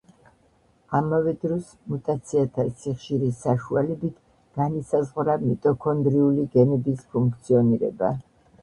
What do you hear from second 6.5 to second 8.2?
გენების ფუნქციონირება.